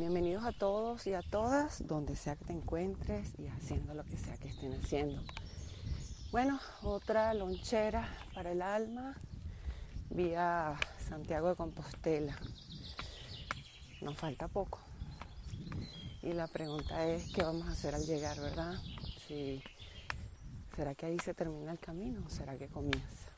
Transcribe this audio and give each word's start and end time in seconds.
Bienvenidos 0.00 0.46
a 0.46 0.52
todos 0.52 1.06
y 1.06 1.12
a 1.12 1.20
todas, 1.20 1.86
donde 1.86 2.16
sea 2.16 2.34
que 2.34 2.46
te 2.46 2.54
encuentres 2.54 3.38
y 3.38 3.48
haciendo 3.48 3.92
lo 3.92 4.02
que 4.02 4.16
sea 4.16 4.34
que 4.38 4.48
estén 4.48 4.72
haciendo. 4.72 5.22
Bueno, 6.32 6.58
otra 6.80 7.34
lonchera 7.34 8.08
para 8.34 8.52
el 8.52 8.62
alma 8.62 9.14
vía 10.08 10.74
Santiago 11.06 11.50
de 11.50 11.54
Compostela. 11.54 12.34
Nos 14.00 14.16
falta 14.16 14.48
poco. 14.48 14.78
Y 16.22 16.32
la 16.32 16.46
pregunta 16.46 17.06
es, 17.06 17.30
¿qué 17.34 17.42
vamos 17.42 17.68
a 17.68 17.72
hacer 17.72 17.94
al 17.94 18.06
llegar, 18.06 18.40
verdad? 18.40 18.76
Si, 19.28 19.62
¿Será 20.76 20.94
que 20.94 21.04
ahí 21.04 21.18
se 21.18 21.34
termina 21.34 21.72
el 21.72 21.78
camino 21.78 22.22
o 22.26 22.30
será 22.30 22.56
que 22.56 22.68
comienza? 22.68 23.28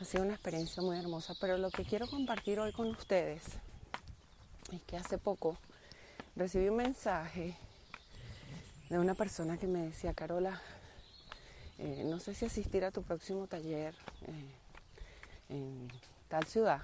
Ha 0.00 0.06
sido 0.06 0.24
una 0.24 0.32
experiencia 0.32 0.82
muy 0.82 0.96
hermosa, 0.96 1.34
pero 1.38 1.58
lo 1.58 1.70
que 1.70 1.84
quiero 1.84 2.06
compartir 2.06 2.58
hoy 2.60 2.72
con 2.72 2.86
ustedes 2.86 3.42
es 4.72 4.82
que 4.82 4.96
hace 4.96 5.18
poco 5.18 5.56
recibí 6.34 6.68
un 6.68 6.76
mensaje 6.76 7.56
de 8.88 8.98
una 8.98 9.14
persona 9.14 9.58
que 9.58 9.66
me 9.66 9.80
decía, 9.80 10.14
Carola, 10.14 10.60
eh, 11.78 12.02
no 12.06 12.18
sé 12.18 12.34
si 12.34 12.46
asistir 12.46 12.84
a 12.84 12.90
tu 12.90 13.02
próximo 13.02 13.46
taller 13.46 13.94
eh, 14.26 15.54
en 15.54 15.88
tal 16.28 16.44
ciudad, 16.44 16.82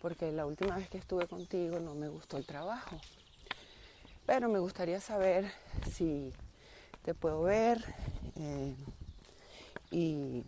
porque 0.00 0.32
la 0.32 0.46
última 0.46 0.76
vez 0.76 0.88
que 0.88 0.98
estuve 0.98 1.26
contigo 1.26 1.80
no 1.80 1.94
me 1.94 2.08
gustó 2.08 2.36
el 2.36 2.46
trabajo. 2.46 3.00
Pero 4.26 4.48
me 4.48 4.58
gustaría 4.58 5.00
saber 5.00 5.50
si 5.92 6.32
te 7.02 7.14
puedo 7.14 7.42
ver 7.42 7.84
eh, 8.36 8.74
y 9.90 10.42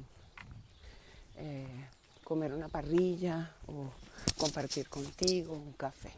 comer 2.26 2.52
una 2.52 2.66
parrilla 2.66 3.54
o 3.68 3.88
compartir 4.36 4.88
contigo 4.88 5.52
un 5.52 5.72
café. 5.74 6.10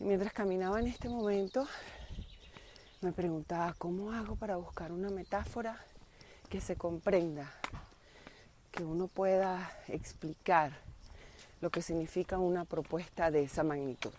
Y 0.00 0.04
mientras 0.04 0.32
caminaba 0.32 0.80
en 0.80 0.88
este 0.88 1.08
momento, 1.08 1.64
me 3.00 3.12
preguntaba, 3.12 3.72
¿cómo 3.78 4.10
hago 4.10 4.34
para 4.34 4.56
buscar 4.56 4.90
una 4.90 5.10
metáfora 5.10 5.80
que 6.48 6.60
se 6.60 6.74
comprenda, 6.74 7.48
que 8.72 8.82
uno 8.82 9.06
pueda 9.06 9.70
explicar 9.86 10.72
lo 11.60 11.70
que 11.70 11.80
significa 11.80 12.38
una 12.38 12.64
propuesta 12.64 13.30
de 13.30 13.44
esa 13.44 13.62
magnitud? 13.62 14.12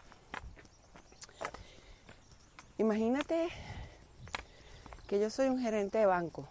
Imagínate 2.77 3.49
que 5.05 5.19
yo 5.19 5.29
soy 5.29 5.49
un 5.49 5.59
gerente 5.59 5.97
de 5.97 6.05
banco, 6.05 6.47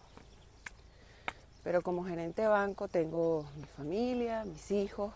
pero 1.68 1.82
como 1.82 2.02
gerente 2.02 2.40
de 2.40 2.48
banco 2.48 2.88
tengo 2.88 3.44
mi 3.54 3.64
familia, 3.76 4.42
mis 4.46 4.70
hijos, 4.70 5.12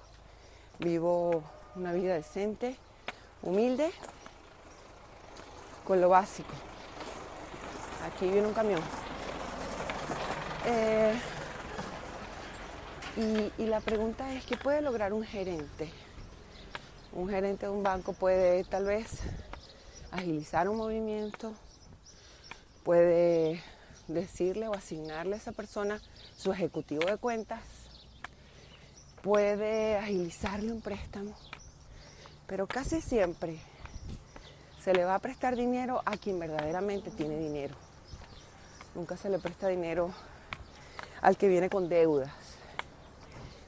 Vivo 0.79 1.43
una 1.77 1.95
vida 1.95 2.13
decente, 2.13 2.77
humilde, 3.41 3.91
con 5.87 6.03
lo 6.03 6.11
básico. 6.11 6.53
Aquí 8.05 8.29
viene 8.29 8.47
un 8.47 8.53
camión. 8.53 8.83
Eh, 10.67 11.15
y, 13.17 13.63
y 13.63 13.67
la 13.67 13.81
pregunta 13.81 14.31
es, 14.35 14.45
¿qué 14.45 14.59
puede 14.59 14.83
lograr 14.83 15.15
un 15.15 15.25
gerente? 15.25 15.91
Un 17.13 17.31
gerente 17.31 17.65
de 17.65 17.73
un 17.73 17.83
banco 17.83 18.13
puede 18.13 18.65
tal 18.65 18.85
vez 18.85 19.21
agilizar 20.11 20.69
un 20.69 20.77
movimiento, 20.77 21.55
puede 22.85 23.63
decirle 24.15 24.69
o 24.69 24.75
asignarle 24.75 25.35
a 25.35 25.39
esa 25.39 25.53
persona 25.53 26.01
su 26.37 26.53
ejecutivo 26.53 27.05
de 27.07 27.17
cuentas, 27.17 27.61
puede 29.23 29.97
agilizarle 29.97 30.73
un 30.73 30.81
préstamo, 30.81 31.35
pero 32.47 32.67
casi 32.67 33.01
siempre 33.01 33.61
se 34.83 34.93
le 34.93 35.05
va 35.05 35.15
a 35.15 35.21
prestar 35.21 35.55
dinero 35.55 36.03
a 36.05 36.17
quien 36.17 36.39
verdaderamente 36.39 37.11
tiene 37.11 37.39
dinero. 37.39 37.77
Nunca 38.95 39.17
se 39.17 39.31
le 39.31 39.39
presta 39.39 39.69
dinero 39.69 40.13
al 41.21 41.37
que 41.37 41.49
viene 41.49 41.71
con 41.71 41.89
deudas. 41.89 42.33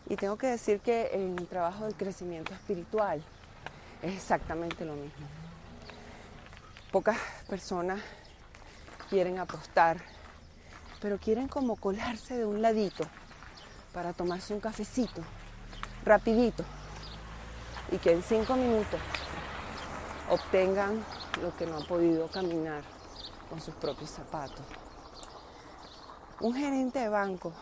Y 0.09 0.17
tengo 0.17 0.37
que 0.37 0.49
decir 0.49 0.81
que 0.81 1.11
en 1.13 1.39
el 1.39 1.47
trabajo 1.47 1.85
del 1.85 1.95
crecimiento 1.95 2.53
espiritual 2.53 3.23
es 4.03 4.15
exactamente 4.15 4.85
lo 4.85 4.95
mismo. 4.95 5.27
Pocas 6.93 7.19
personas 7.49 8.01
quieren 9.09 9.39
apostar, 9.39 9.97
pero 11.05 11.19
quieren 11.19 11.49
como 11.49 11.77
colarse 11.77 12.35
de 12.35 12.47
un 12.47 12.63
ladito 12.63 13.05
para 13.93 14.15
tomarse 14.15 14.55
un 14.55 14.61
cafecito 14.61 15.21
rapidito 16.03 16.65
y 17.93 17.99
que 17.99 18.13
en 18.13 18.23
cinco 18.23 18.57
minutos 18.57 18.99
obtengan 20.31 21.05
lo 21.43 21.55
que 21.59 21.67
no 21.67 21.77
han 21.77 21.87
podido 21.87 22.29
caminar 22.29 22.83
con 23.51 23.61
sus 23.61 23.75
propios 23.75 24.09
zapatos. 24.09 24.65
Un 26.41 26.55
gerente 26.55 27.01
de 27.01 27.11
banco 27.11 27.53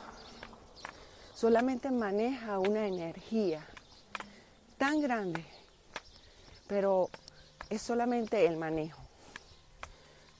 solamente 1.34 1.90
maneja 1.90 2.60
una 2.60 2.86
energía 2.86 3.66
tan 4.78 5.00
grande, 5.00 5.44
pero 6.68 7.10
es 7.70 7.82
solamente 7.82 8.46
el 8.46 8.56
manejo. 8.56 9.02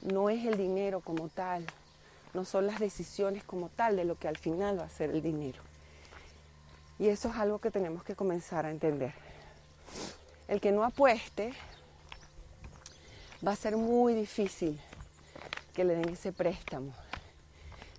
No 0.03 0.31
es 0.31 0.47
el 0.47 0.57
dinero 0.57 1.01
como 1.01 1.29
tal, 1.31 1.67
no 2.35 2.45
son 2.45 2.67
las 2.67 2.81
decisiones 2.81 3.45
como 3.45 3.69
tal 3.69 3.97
de 3.97 4.05
lo 4.05 4.19
que 4.19 4.29
al 4.29 4.39
final 4.39 4.79
va 4.79 4.85
a 4.85 4.91
ser 4.91 5.11
el 5.11 5.23
dinero. 5.23 5.63
Y 6.99 7.09
eso 7.09 7.29
es 7.29 7.37
algo 7.37 7.59
que 7.59 7.71
tenemos 7.71 8.05
que 8.05 8.15
comenzar 8.15 8.65
a 8.65 8.71
entender. 8.71 9.13
El 10.49 10.61
que 10.61 10.73
no 10.73 10.85
apueste 10.85 11.53
va 13.47 13.53
a 13.53 13.57
ser 13.57 13.77
muy 13.77 14.15
difícil 14.15 14.81
que 15.75 15.85
le 15.85 15.95
den 15.95 16.11
ese 16.11 16.33
préstamo. 16.33 16.95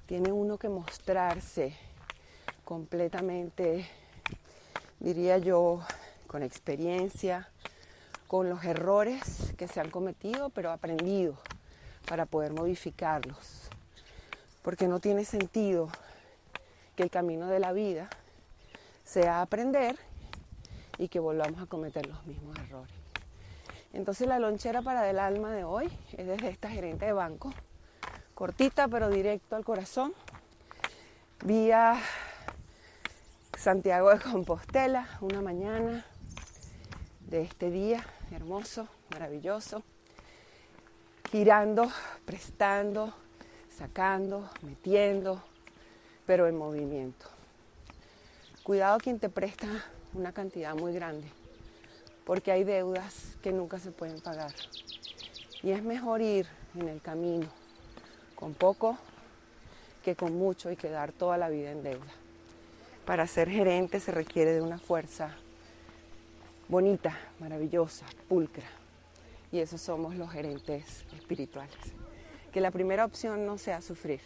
Tiene 0.05 0.31
uno 0.31 0.57
que 0.57 0.69
mostrarse 0.69 1.75
completamente, 2.63 3.87
diría 4.99 5.37
yo, 5.37 5.81
con 6.27 6.43
experiencia, 6.43 7.49
con 8.27 8.49
los 8.49 8.63
errores 8.63 9.53
que 9.57 9.67
se 9.67 9.79
han 9.79 9.89
cometido, 9.89 10.49
pero 10.49 10.71
aprendido 10.71 11.37
para 12.07 12.25
poder 12.25 12.53
modificarlos. 12.53 13.69
Porque 14.63 14.87
no 14.87 14.99
tiene 14.99 15.25
sentido 15.25 15.89
que 16.95 17.03
el 17.03 17.11
camino 17.11 17.47
de 17.47 17.59
la 17.59 17.71
vida 17.71 18.09
sea 19.03 19.41
aprender 19.41 19.97
y 20.97 21.09
que 21.09 21.19
volvamos 21.19 21.61
a 21.61 21.67
cometer 21.67 22.07
los 22.07 22.25
mismos 22.25 22.57
errores. 22.57 22.95
Entonces 23.93 24.27
la 24.27 24.39
lonchera 24.39 24.81
para 24.81 25.07
el 25.09 25.19
alma 25.19 25.51
de 25.51 25.63
hoy 25.63 25.91
es 26.13 26.25
desde 26.25 26.49
esta 26.49 26.69
gerente 26.69 27.05
de 27.05 27.13
banco, 27.13 27.53
cortita 28.33 28.87
pero 28.87 29.09
directo 29.09 29.55
al 29.55 29.63
corazón, 29.63 30.13
vía 31.45 31.99
Santiago 33.57 34.09
de 34.09 34.19
Compostela, 34.19 35.07
una 35.21 35.41
mañana 35.41 36.05
de 37.21 37.41
este 37.41 37.69
día 37.69 38.03
hermoso, 38.31 38.87
maravilloso, 39.11 39.83
girando, 41.29 41.91
prestando, 42.25 43.13
sacando, 43.77 44.49
metiendo, 44.61 45.41
pero 46.25 46.47
en 46.47 46.57
movimiento. 46.57 47.25
Cuidado 48.63 48.97
quien 48.99 49.19
te 49.19 49.29
presta 49.29 49.67
una 50.13 50.31
cantidad 50.31 50.75
muy 50.75 50.93
grande, 50.93 51.27
porque 52.25 52.51
hay 52.51 52.63
deudas 52.63 53.35
que 53.41 53.51
nunca 53.51 53.79
se 53.79 53.91
pueden 53.91 54.21
pagar. 54.21 54.53
Y 55.61 55.71
es 55.71 55.83
mejor 55.83 56.21
ir 56.21 56.47
en 56.75 56.87
el 56.87 57.01
camino 57.01 57.47
con 58.35 58.53
poco 58.53 58.97
que 60.03 60.15
con 60.15 60.33
mucho 60.37 60.71
y 60.71 60.75
quedar 60.75 61.11
toda 61.11 61.37
la 61.37 61.49
vida 61.49 61.71
en 61.71 61.83
deuda. 61.83 62.11
Para 63.05 63.27
ser 63.27 63.49
gerente 63.49 63.99
se 63.99 64.11
requiere 64.11 64.51
de 64.51 64.61
una 64.61 64.77
fuerza 64.77 65.35
bonita, 66.67 67.17
maravillosa, 67.39 68.05
pulcra. 68.27 68.67
Y 69.51 69.59
esos 69.59 69.81
somos 69.81 70.15
los 70.15 70.31
gerentes 70.31 71.05
espirituales. 71.13 71.77
Que 72.53 72.61
la 72.61 72.71
primera 72.71 73.03
opción 73.03 73.45
no 73.47 73.57
sea 73.57 73.81
sufrir, 73.81 74.21